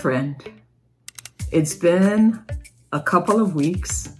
[0.00, 0.42] friend.
[1.52, 2.42] It's been
[2.90, 4.16] a couple of weeks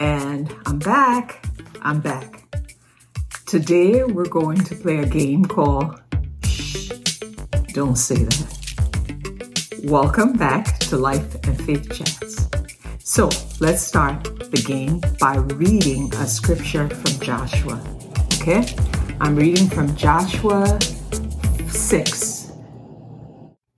[0.00, 1.44] and I'm back.
[1.82, 2.42] I'm back.
[3.44, 6.00] Today we're going to play a game called
[6.42, 6.88] Shh,
[7.74, 9.80] Don't Say That.
[9.84, 12.48] Welcome back to Life and Faith Chats.
[13.00, 13.28] So
[13.60, 17.78] let's start the game by reading a scripture from Joshua.
[18.40, 18.64] Okay?
[19.20, 20.80] I'm reading from Joshua
[21.68, 22.33] 6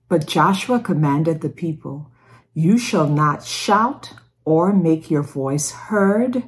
[0.09, 2.11] but Joshua commanded the people,
[2.53, 4.13] You shall not shout
[4.45, 6.43] or make your voice heard,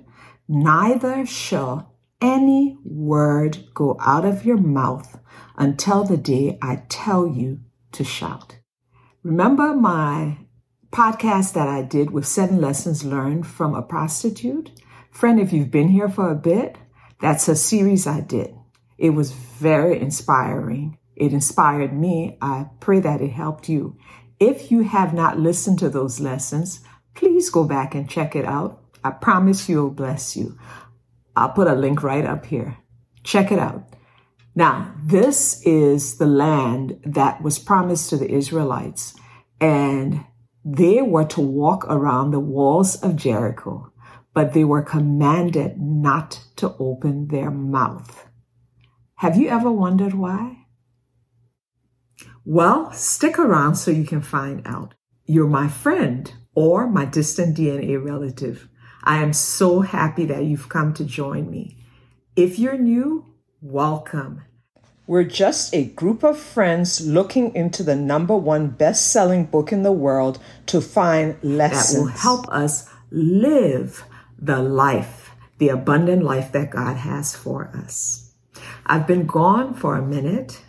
[0.48, 5.20] neither shall any word go out of your mouth
[5.58, 7.60] until the day I tell you
[7.92, 8.58] to shout.
[9.24, 10.38] Remember my
[10.92, 14.72] podcast that I did with seven lessons learned from a prostitute?
[15.12, 16.78] Friend, if you've been here for a bit,
[17.22, 18.56] that's a series I did.
[18.98, 20.98] It was very inspiring.
[21.20, 22.38] It inspired me.
[22.42, 23.98] I pray that it helped you.
[24.40, 26.80] If you have not listened to those lessons,
[27.14, 28.82] please go back and check it out.
[29.04, 30.58] I promise you will bless you.
[31.36, 32.78] I'll put a link right up here.
[33.24, 33.84] Check it out.
[34.56, 39.14] Now, this is the land that was promised to the Israelites,
[39.62, 40.26] and
[40.66, 43.92] they were to walk around the walls of Jericho,
[44.34, 48.28] but they were commanded not to open their mouth.
[49.16, 50.59] Have you ever wondered why?
[52.52, 54.96] Well, stick around so you can find out.
[55.28, 58.68] You're my friend or my distant DNA relative.
[59.04, 61.78] I am so happy that you've come to join me.
[62.36, 64.46] If you're new, welcome.
[65.06, 69.84] We're just a group of friends looking into the number one best selling book in
[69.84, 74.04] the world to find lessons that will help us live
[74.40, 78.34] the life, the abundant life that God has for us.
[78.88, 80.64] I've been gone for a minute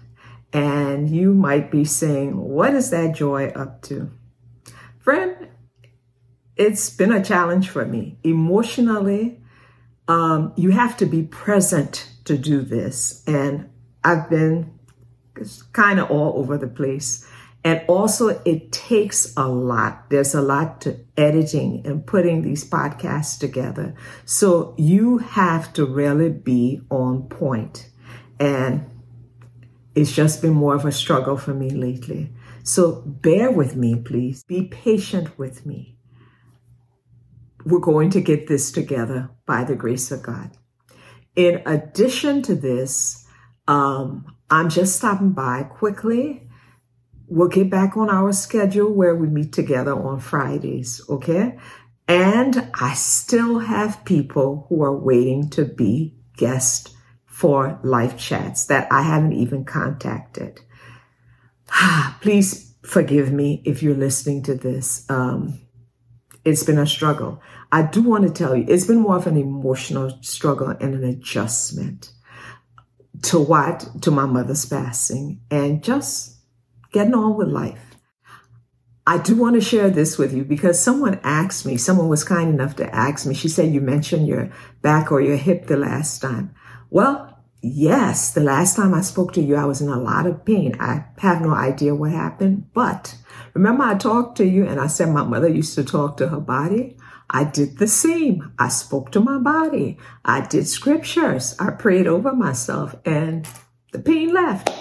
[0.52, 4.10] and you might be saying, What is that joy up to?
[4.98, 5.48] Friend,
[6.56, 8.18] it's been a challenge for me.
[8.22, 9.40] Emotionally,
[10.08, 13.24] um, you have to be present to do this.
[13.26, 13.70] And
[14.04, 14.78] I've been
[15.72, 17.26] kind of all over the place.
[17.62, 20.08] And also, it takes a lot.
[20.08, 23.94] There's a lot to editing and putting these podcasts together.
[24.24, 27.88] So you have to really be on point.
[28.38, 28.86] And
[29.94, 32.32] it's just been more of a struggle for me lately.
[32.62, 34.44] So bear with me, please.
[34.44, 35.96] Be patient with me.
[37.64, 40.52] We're going to get this together by the grace of God.
[41.36, 43.26] In addition to this,
[43.68, 46.48] um, I'm just stopping by quickly.
[47.26, 51.58] We'll get back on our schedule where we meet together on Fridays, okay?
[52.08, 56.94] And I still have people who are waiting to be guests
[57.40, 60.60] for live chats that I haven't even contacted.
[62.20, 65.08] Please forgive me if you're listening to this.
[65.08, 65.58] Um,
[66.44, 67.40] it's been a struggle.
[67.72, 71.02] I do want to tell you, it's been more of an emotional struggle and an
[71.02, 72.12] adjustment
[73.22, 73.88] to what?
[74.02, 76.36] To my mother's passing and just
[76.92, 77.96] getting on with life.
[79.06, 82.50] I do want to share this with you because someone asked me, someone was kind
[82.50, 84.52] enough to ask me, she said, you mentioned your
[84.82, 86.54] back or your hip the last time.
[86.90, 87.29] Well,
[87.62, 90.76] Yes, the last time I spoke to you, I was in a lot of pain.
[90.80, 93.16] I have no idea what happened, but
[93.52, 96.40] remember I talked to you and I said my mother used to talk to her
[96.40, 96.96] body?
[97.28, 98.52] I did the same.
[98.58, 99.98] I spoke to my body.
[100.24, 101.54] I did scriptures.
[101.60, 103.46] I prayed over myself and
[103.92, 104.72] the pain left.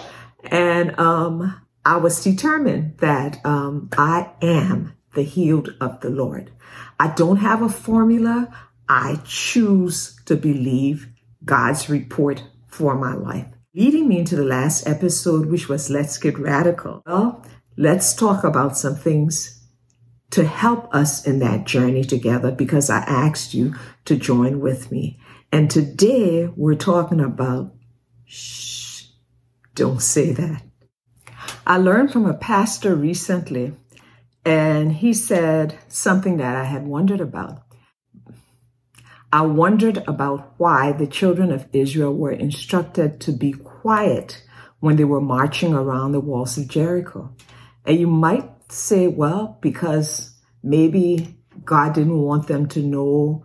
[0.46, 6.52] And um, I was determined that um, I am the healed of the Lord.
[6.98, 8.48] I don't have a formula.
[8.88, 11.08] I choose to believe
[11.44, 13.48] God's report for my life.
[13.76, 17.04] Leading me into the last episode, which was Let's Get Radical.
[17.06, 17.46] Well,
[17.78, 19.60] let's talk about some things
[20.32, 23.76] to help us in that journey together because I asked you
[24.06, 25.20] to join with me.
[25.52, 27.74] And today we're talking about
[28.26, 29.06] shh,
[29.74, 30.64] don't say that.
[31.66, 33.74] I learned from a pastor recently,
[34.46, 37.64] and he said something that I had wondered about.
[39.32, 44.44] I wondered about why the children of Israel were instructed to be quiet
[44.80, 47.34] when they were marching around the walls of Jericho.
[47.86, 53.44] And you might say, well, because maybe God didn't want them to know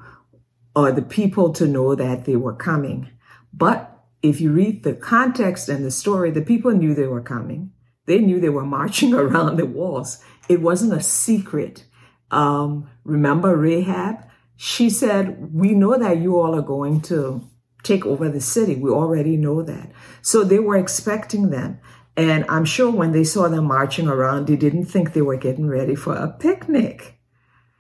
[0.75, 3.11] or the people to know that they were coming.
[3.53, 3.91] But
[4.23, 7.73] if you read the context and the story, the people knew they were coming.
[8.07, 10.23] They knew they were marching around the walls.
[10.49, 11.85] It wasn't a secret.
[12.31, 14.25] Um, remember Rahab?
[14.57, 17.49] She said, We know that you all are going to
[17.83, 18.77] take over the city.
[18.77, 19.91] We already know that.
[20.23, 21.79] So they were expecting them.
[22.17, 25.67] And I'm sure when they saw them marching around, they didn't think they were getting
[25.67, 27.19] ready for a picnic.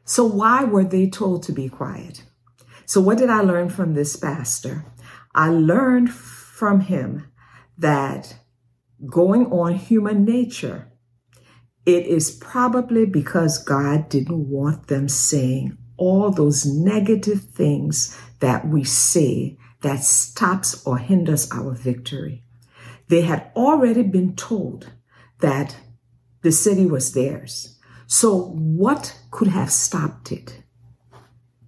[0.04, 2.24] So why were they told to be quiet?
[2.84, 4.84] So what did I learn from this pastor?
[5.34, 7.30] I learned from him
[7.78, 8.36] that
[9.06, 10.92] going on human nature,
[11.86, 18.84] it is probably because God didn't want them saying all those negative things that we
[18.84, 22.42] say that stops or hinders our victory.
[23.08, 24.92] They had already been told
[25.40, 25.76] that
[26.42, 27.78] the city was theirs.
[28.06, 30.62] So what could have stopped it?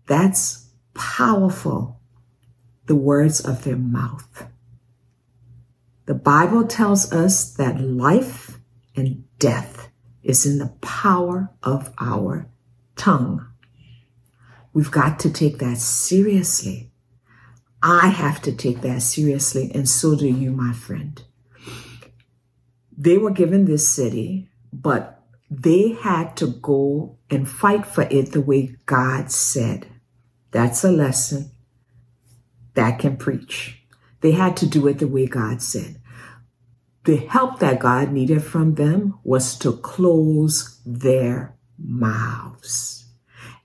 [0.06, 2.00] That's powerful,
[2.86, 4.46] the words of their mouth.
[6.06, 8.58] The Bible tells us that life
[8.94, 9.88] and death
[10.22, 12.48] is in the power of our
[12.94, 13.46] tongue.
[14.76, 16.90] We've got to take that seriously.
[17.82, 21.22] I have to take that seriously, and so do you, my friend.
[22.94, 28.42] They were given this city, but they had to go and fight for it the
[28.42, 29.86] way God said.
[30.50, 31.52] That's a lesson
[32.74, 33.82] that can preach.
[34.20, 36.02] They had to do it the way God said.
[37.04, 42.95] The help that God needed from them was to close their mouths.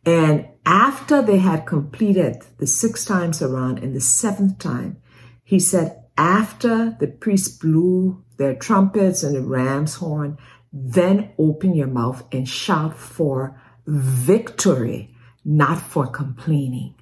[0.05, 5.01] And after they had completed the six times around and the seventh time,
[5.43, 10.37] he said, after the priests blew their trumpets and the ram's horn,
[10.71, 16.95] then open your mouth and shout for victory, not for complaining.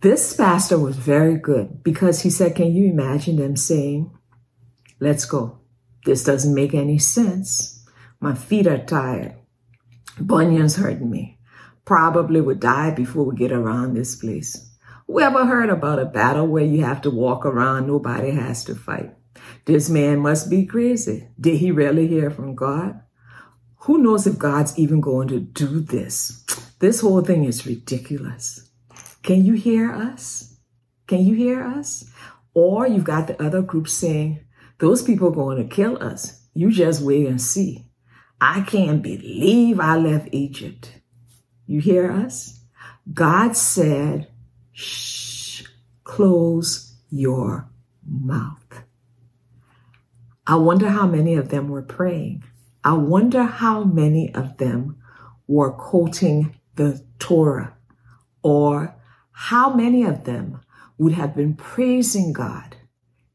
[0.00, 4.10] This pastor was very good because he said, Can you imagine them saying,
[4.98, 5.60] Let's go?
[6.04, 7.84] This doesn't make any sense.
[8.20, 9.36] My feet are tired.
[10.20, 11.38] Bunions hurting me
[11.84, 14.70] probably would die before we get around this place.
[15.06, 18.74] Who ever heard about a battle where you have to walk around, nobody has to
[18.74, 19.10] fight?
[19.64, 21.28] This man must be crazy.
[21.40, 23.00] Did he really hear from God?
[23.80, 26.44] Who knows if God's even going to do this?
[26.78, 28.70] This whole thing is ridiculous.
[29.22, 30.56] Can you hear us?
[31.06, 32.04] Can you hear us?
[32.54, 34.44] Or you've got the other group saying,
[34.78, 36.46] those people are going to kill us.
[36.54, 37.86] You just wait and see.
[38.40, 41.01] I can't believe I left Egypt.
[41.66, 42.60] You hear us?
[43.12, 44.28] God said,
[44.72, 45.64] shh,
[46.04, 47.68] close your
[48.06, 48.84] mouth.
[50.46, 52.44] I wonder how many of them were praying.
[52.84, 54.96] I wonder how many of them
[55.46, 57.76] were quoting the Torah
[58.42, 58.96] or
[59.30, 60.60] how many of them
[60.98, 62.76] would have been praising God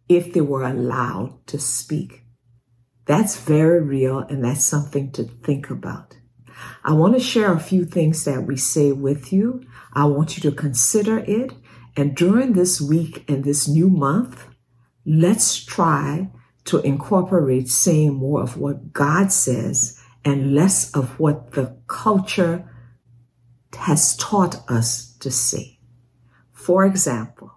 [0.09, 2.23] if they were allowed to speak.
[3.05, 6.16] That's very real and that's something to think about.
[6.83, 9.63] I want to share a few things that we say with you.
[9.93, 11.53] I want you to consider it.
[11.95, 14.45] And during this week and this new month,
[15.05, 16.29] let's try
[16.65, 22.69] to incorporate saying more of what God says and less of what the culture
[23.75, 25.79] has taught us to say.
[26.51, 27.51] For example,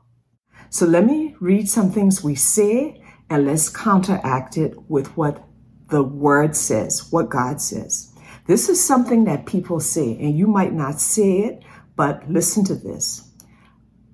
[0.70, 5.44] so let me read some things we say and let's counteract it with what
[5.88, 8.09] the word says, what God says.
[8.50, 11.62] This is something that people say, and you might not say it,
[11.94, 13.30] but listen to this.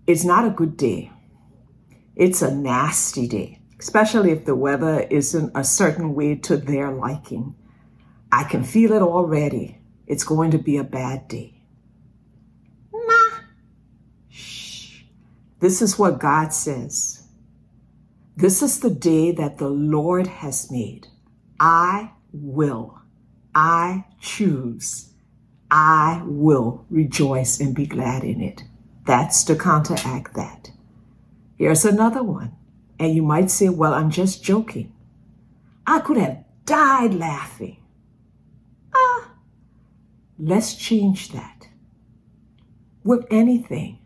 [0.06, 1.10] It's not a good day.
[2.16, 7.54] It's a nasty day, especially if the weather isn't a certain way to their liking.
[8.30, 9.78] I can feel it already.
[10.06, 11.62] It's going to be a bad day.
[12.92, 13.38] Nah.
[14.28, 15.04] Shh.
[15.60, 17.26] This is what God says.
[18.36, 21.06] This is the day that the Lord has made.
[21.58, 22.95] I will
[23.56, 25.14] I choose.
[25.70, 28.62] I will rejoice and be glad in it.
[29.06, 30.70] That's to counteract that.
[31.56, 32.52] Here's another one.
[32.98, 34.92] And you might say, well, I'm just joking.
[35.86, 37.78] I could have died laughing.
[38.94, 39.30] Ah,
[40.38, 41.68] let's change that.
[43.04, 44.00] With anything,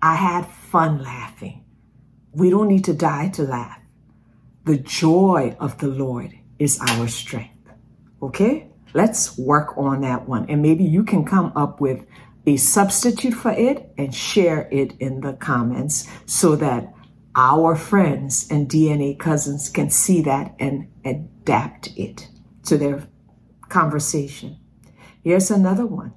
[0.00, 1.64] I had fun laughing.
[2.32, 3.80] We don't need to die to laugh.
[4.64, 7.52] The joy of the Lord is our strength.
[8.22, 8.65] Okay?
[8.96, 10.48] Let's work on that one.
[10.48, 12.06] And maybe you can come up with
[12.46, 16.94] a substitute for it and share it in the comments so that
[17.34, 22.30] our friends and DNA cousins can see that and adapt it
[22.64, 23.06] to their
[23.68, 24.56] conversation.
[25.22, 26.14] Here's another one.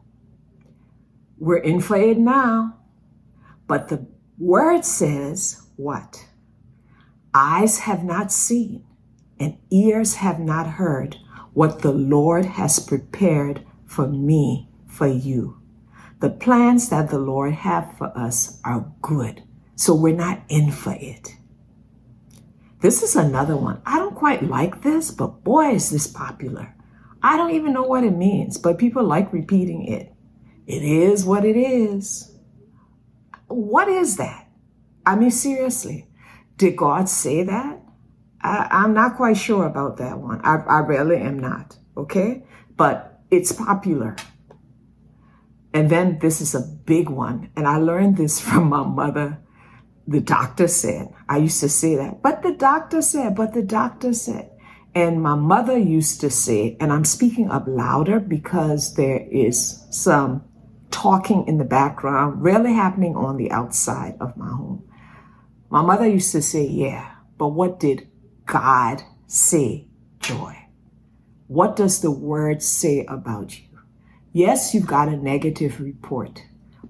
[1.38, 2.78] We're in for it now,
[3.68, 4.08] but the
[4.38, 6.30] word says what?
[7.34, 8.86] Eyes have not seen
[9.38, 11.18] and ears have not heard
[11.54, 15.62] what the Lord has prepared for me, for you.
[16.20, 19.44] The plans that the Lord have for us are good,
[19.76, 21.36] so we're not in for it.
[22.82, 23.82] This is another one.
[23.86, 26.76] I don't quite like this, but boy, is this popular.
[27.22, 30.14] I don't even know what it means, but people like repeating it.
[30.66, 32.32] It is what it is.
[33.48, 34.48] What is that?
[35.06, 36.08] I mean, seriously,
[36.58, 37.79] did God say that?
[38.42, 40.42] I, am not quite sure about that one.
[40.44, 41.78] I, I really am not.
[41.98, 42.44] Okay.
[42.76, 44.16] But it's popular.
[45.74, 47.52] And then this is a big one.
[47.56, 49.40] And I learned this from my mother.
[50.08, 54.12] The doctor said, I used to say that, but the doctor said, but the doctor
[54.14, 54.50] said.
[54.96, 60.44] And my mother used to say, and I'm speaking up louder because there is some
[60.90, 64.84] talking in the background, rarely happening on the outside of my home.
[65.70, 68.09] My mother used to say, yeah, but what did
[68.50, 69.86] God say,
[70.20, 70.58] Joy?
[71.46, 73.68] What does the word say about you?
[74.34, 76.44] Yes, you've got a negative report,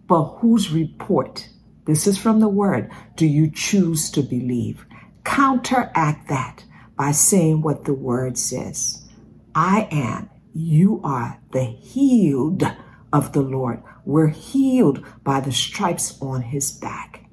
[0.07, 1.49] but whose report?
[1.85, 2.89] This is from the word.
[3.17, 4.85] Do you choose to believe?
[5.25, 6.63] Counteract that
[6.95, 9.05] by saying what the word says.
[9.53, 12.63] I am, you are the healed
[13.11, 13.83] of the Lord.
[14.05, 17.25] We're healed by the stripes on his back.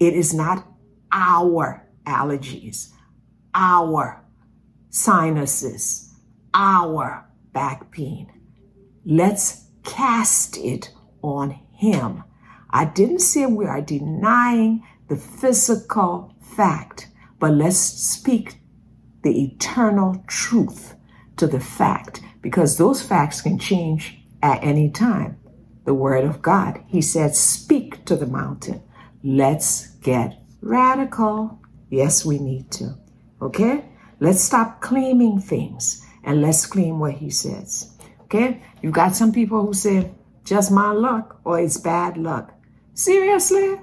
[0.00, 0.66] It is not
[1.12, 2.92] our allergies,
[3.56, 4.22] our
[4.90, 6.14] sinuses,
[6.52, 8.30] our back pain.
[9.06, 12.22] Let's cast it on him.
[12.70, 17.08] I didn't say we are denying the physical fact,
[17.38, 18.60] but let's speak
[19.22, 20.94] the eternal truth
[21.38, 25.38] to the fact because those facts can change at any time.
[25.86, 28.82] The word of God, he said, speak to the mountain.
[29.22, 31.60] Let's get radical.
[31.88, 32.98] Yes, we need to.
[33.40, 33.84] Okay?
[34.20, 37.92] Let's stop claiming things and let's claim what he says.
[38.24, 38.62] Okay?
[38.82, 40.10] You've got some people who say,
[40.44, 42.52] just my luck or it's bad luck.
[42.94, 43.80] Seriously?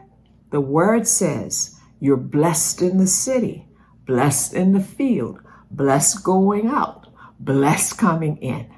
[0.51, 3.67] The word says, you're blessed in the city,
[4.05, 5.39] blessed in the field,
[5.71, 7.07] blessed going out,
[7.39, 8.69] blessed coming in.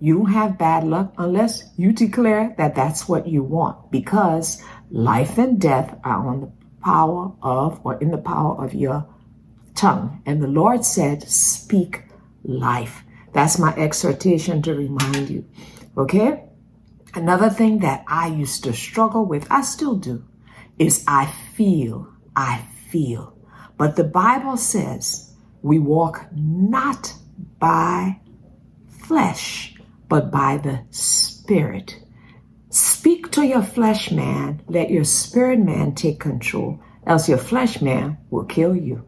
[0.00, 5.38] You don't have bad luck unless you declare that that's what you want because life
[5.38, 6.52] and death are on the
[6.82, 9.06] power of or in the power of your
[9.78, 10.22] tongue.
[10.26, 12.02] And the Lord said, speak
[12.42, 13.04] life.
[13.32, 15.44] That's my exhortation to remind you.
[15.96, 16.44] Okay?
[17.14, 20.24] Another thing that I used to struggle with, I still do,
[20.78, 23.38] is I feel, I feel.
[23.76, 25.32] But the Bible says
[25.62, 27.14] we walk not
[27.58, 28.20] by
[28.88, 29.74] flesh,
[30.08, 31.96] but by the Spirit.
[32.70, 38.18] Speak to your flesh man, let your spirit man take control, else your flesh man
[38.30, 39.07] will kill you.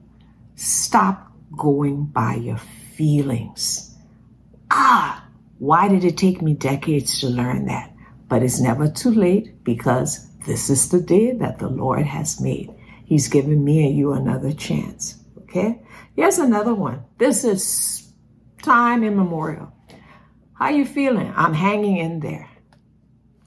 [0.60, 3.96] Stop going by your feelings.
[4.70, 5.26] Ah,
[5.58, 7.90] why did it take me decades to learn that?
[8.28, 12.70] But it's never too late because this is the day that the Lord has made.
[13.06, 15.18] He's given me and you another chance.
[15.44, 15.80] Okay?
[16.14, 17.04] Here's another one.
[17.16, 18.12] This is
[18.62, 19.72] time immemorial.
[20.52, 21.32] How are you feeling?
[21.34, 22.50] I'm hanging in there.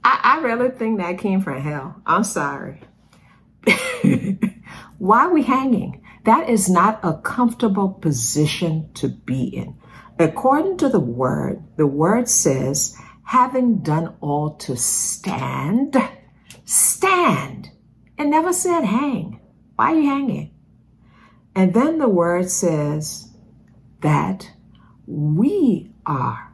[0.04, 2.02] I, I really think that came from hell.
[2.08, 2.82] I'm sorry.
[4.98, 6.03] Why are we hanging?
[6.26, 9.78] That is not a comfortable position to be in.
[10.20, 15.98] According to the word, the word says, having done all to stand,
[16.66, 17.72] stand.
[18.18, 19.40] It never said hang.
[19.76, 20.54] Why are you hanging?
[21.56, 23.30] And then the word says
[24.02, 24.50] that
[25.08, 26.54] we are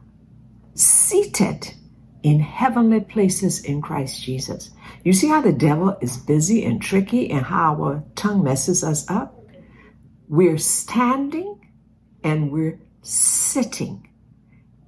[0.74, 1.74] seated
[2.22, 4.70] in heavenly places in Christ Jesus.
[5.04, 9.08] You see how the devil is busy and tricky and how our tongue messes us
[9.10, 9.39] up?
[10.30, 11.58] We're standing
[12.22, 14.08] and we're sitting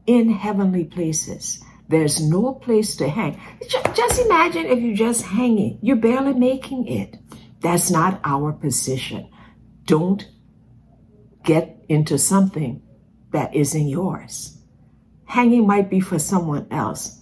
[0.07, 1.61] in heavenly places.
[1.89, 3.41] There's no place to hang.
[3.69, 7.17] Just imagine if you're just hanging, you're barely making it.
[7.59, 9.29] That's not our position.
[9.85, 10.29] Don't
[11.43, 12.81] get into something
[13.33, 14.59] that isn't yours.
[15.25, 17.21] Hanging might be for someone else.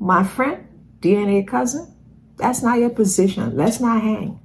[0.00, 0.66] My friend,
[1.00, 1.94] DNA cousin,
[2.38, 3.54] that's not your position.
[3.58, 4.40] Let's not hang.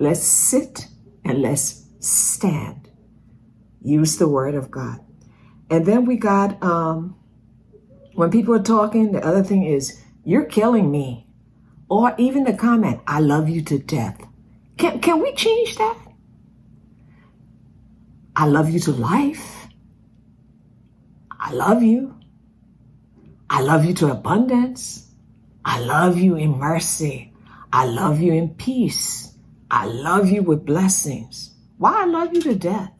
[0.00, 0.88] Let's sit
[1.24, 2.90] and let's stand.
[3.82, 5.00] Use the word of God.
[5.70, 7.16] And then we got, um,
[8.14, 11.26] when people are talking, the other thing is, you're killing me.
[11.88, 14.20] Or even the comment, I love you to death.
[14.76, 15.98] Can, can we change that?
[18.34, 19.68] I love you to life.
[21.38, 22.18] I love you.
[23.50, 25.08] I love you to abundance.
[25.64, 27.32] I love you in mercy.
[27.72, 29.34] I love you in peace.
[29.70, 31.51] I love you with blessings.
[31.82, 32.92] Why I love you to death?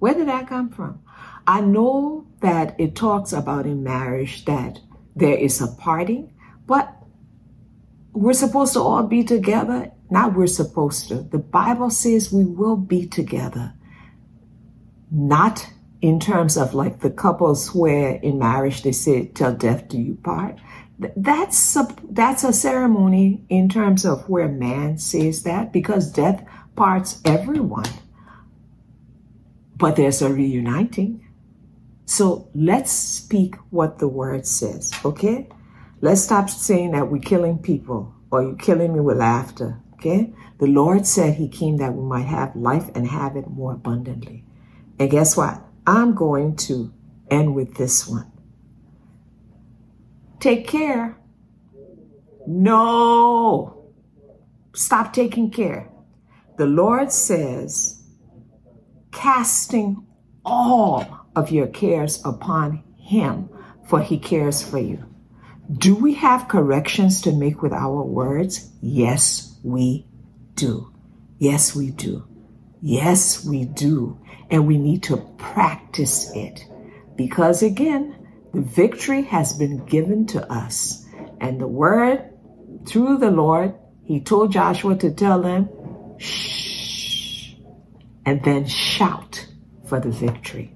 [0.00, 1.00] Where did that come from?
[1.46, 4.80] I know that it talks about in marriage that
[5.16, 6.34] there is a parting,
[6.66, 6.94] but
[8.12, 9.92] we're supposed to all be together.
[10.10, 11.16] Not we're supposed to.
[11.22, 13.74] The Bible says we will be together.
[15.10, 15.68] not
[16.02, 20.16] in terms of like the couples where in marriage they say till death do you
[20.16, 20.58] part
[21.16, 26.44] that's a, that's a ceremony in terms of where man says that because death
[26.76, 27.84] parts everyone
[29.80, 31.26] but there's a reuniting
[32.06, 35.48] so let's speak what the word says okay
[36.00, 40.66] let's stop saying that we're killing people or you're killing me with laughter okay the
[40.66, 44.44] lord said he came that we might have life and have it more abundantly
[44.98, 46.92] and guess what I'm going to
[47.30, 48.30] end with this one.
[50.38, 51.18] Take care.
[52.46, 53.90] No.
[54.74, 55.90] Stop taking care.
[56.58, 57.99] The Lord says,
[59.12, 60.06] casting
[60.44, 63.48] all of your cares upon Him,
[63.86, 65.04] for He cares for you.
[65.72, 68.70] Do we have corrections to make with our words?
[68.82, 70.06] Yes, we
[70.54, 70.92] do.
[71.38, 72.26] Yes, we do.
[72.82, 74.18] Yes, we do.
[74.50, 76.66] And we need to practice it.
[77.16, 78.16] Because again,
[78.52, 81.06] the victory has been given to us.
[81.40, 82.30] And the word
[82.86, 83.74] through the Lord,
[84.04, 85.68] he told Joshua to tell them,
[86.18, 86.69] shh,
[88.24, 89.46] and then shout
[89.86, 90.74] for the victory.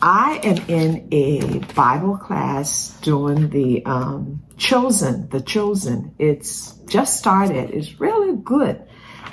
[0.00, 6.14] I am in a Bible class doing the um, Chosen, the Chosen.
[6.18, 7.70] It's just started.
[7.70, 8.86] It's really good.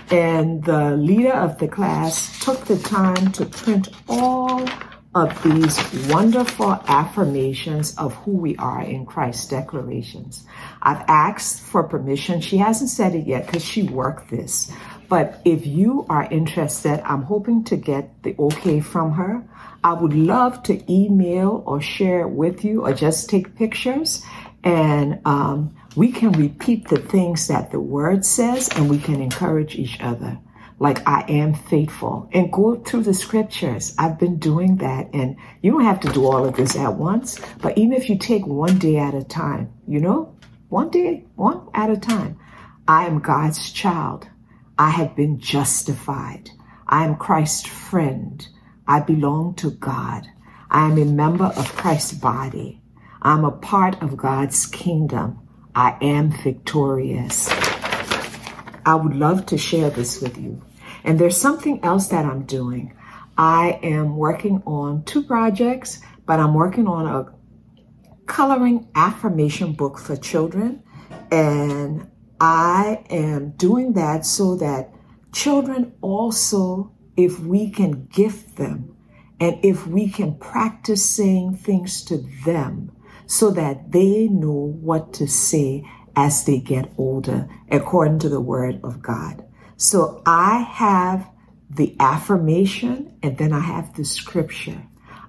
[0.10, 4.66] And the leader of the class took the time to print all
[5.13, 5.78] of these
[6.10, 10.46] wonderful affirmations of who we are in Christ declarations.
[10.82, 12.40] I've asked for permission.
[12.40, 14.72] She hasn't said it yet because she worked this.
[15.12, 19.44] But if you are interested, I'm hoping to get the okay from her.
[19.84, 24.24] I would love to email or share it with you or just take pictures.
[24.63, 29.75] And um, we can repeat the things that the word says and we can encourage
[29.75, 30.39] each other.
[30.80, 33.93] Like I am faithful and go through the scriptures.
[34.00, 37.38] I've been doing that and you don't have to do all of this at once,
[37.62, 40.38] but even if you take one day at a time, you know,
[40.69, 42.39] one day, one at a time.
[42.88, 44.30] I am God's child.
[44.82, 46.50] I have been justified.
[46.88, 48.44] I am Christ's friend.
[48.88, 50.26] I belong to God.
[50.72, 52.82] I am a member of Christ's body.
[53.22, 55.38] I'm a part of God's kingdom.
[55.76, 57.48] I am victorious.
[58.84, 60.63] I would love to share this with you.
[61.04, 62.98] And there's something else that I'm doing.
[63.38, 67.32] I am working on two projects, but I'm working on a
[68.26, 70.82] coloring affirmation book for children.
[71.30, 72.11] And
[72.41, 74.89] I am doing that so that
[75.32, 78.97] children also, if we can gift them
[79.39, 82.91] and if we can practice saying things to them,
[83.27, 88.80] so that they know what to say as they get older, according to the word
[88.84, 89.45] of God.
[89.77, 91.30] So I have
[91.69, 94.82] the affirmation and then I have the scripture.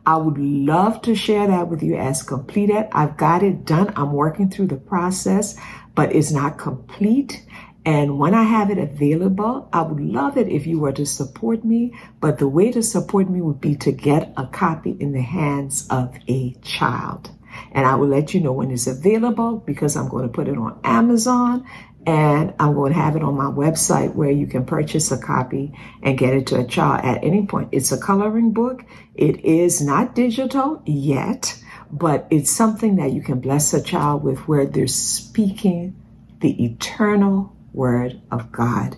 [0.04, 2.88] I would love to share that with you as completed.
[2.90, 3.92] I've got it done.
[3.94, 5.56] I'm working through the process,
[5.94, 7.44] but it's not complete.
[7.84, 11.64] And when I have it available, I would love it if you were to support
[11.64, 11.92] me.
[12.20, 15.86] But the way to support me would be to get a copy in the hands
[15.88, 17.30] of a child.
[17.72, 20.56] And I will let you know when it's available because I'm going to put it
[20.56, 21.66] on Amazon
[22.06, 25.72] and I'm going to have it on my website where you can purchase a copy
[26.02, 27.68] and get it to a child at any point.
[27.72, 28.84] It's a coloring book.
[29.14, 31.56] It is not digital yet,
[31.92, 35.94] but it's something that you can bless a child with where they're speaking
[36.40, 38.96] the eternal word of God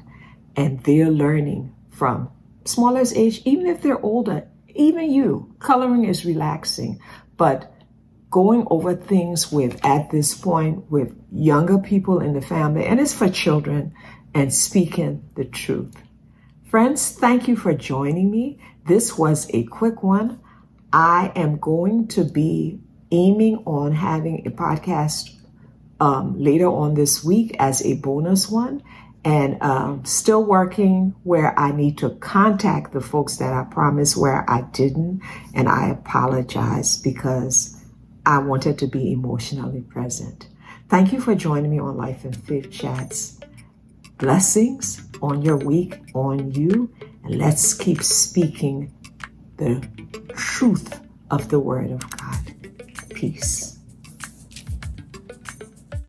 [0.57, 2.31] and they're learning from
[2.65, 7.01] smallest age, even if they're older, even you, coloring is relaxing,
[7.37, 7.73] but
[8.31, 13.15] going over things with at this point with younger people in the family, and it's
[13.15, 13.95] for children,
[14.35, 15.95] and speaking the truth.
[16.69, 18.59] Friends, thank you for joining me.
[18.87, 20.41] This was a quick one.
[20.93, 22.81] I am going to be
[23.15, 25.31] aiming on having a podcast
[26.01, 28.83] um, later on this week as a bonus one
[29.25, 34.49] and um, still working where I need to contact the folks that I promised where
[34.51, 35.23] I didn't.
[35.55, 37.81] And I apologize because
[38.27, 40.49] I wanted to be emotionally present.
[40.89, 43.41] Thank you for joining me on Life and Faith Chats.
[44.19, 48.93] Blessings on your week, on you, and let's keep speaking
[49.57, 49.87] the
[50.35, 51.01] truth
[51.31, 52.44] of the Word of God.
[53.15, 53.74] Peace.